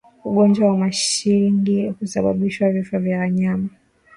[0.23, 3.69] Ugonjwa wa mashingi husababisha vifo kwa wanyama